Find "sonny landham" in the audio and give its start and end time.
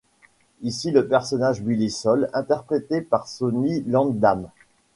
3.27-4.49